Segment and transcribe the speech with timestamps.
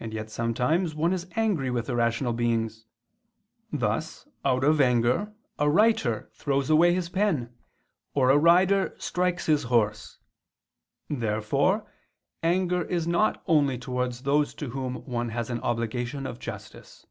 [0.00, 2.86] And yet sometimes one is angry with irrational beings;
[3.70, 7.52] thus, out of anger, a writer throws away his pen,
[8.14, 10.18] or a rider strikes his horse.
[11.10, 11.86] Therefore
[12.42, 17.06] anger is not only towards those to whom one has an obligation of justice.